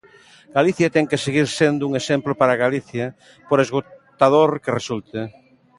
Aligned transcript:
Galicia 0.57 0.93
ten 0.95 1.05
que 1.09 1.23
seguir 1.25 1.47
sendo 1.59 1.83
un 1.89 1.93
exemplo 2.01 2.31
para 2.39 2.61
Galicia, 2.63 3.05
por 3.49 3.57
esgotador 3.65 4.49
que 4.63 4.75
resulte. 4.79 5.19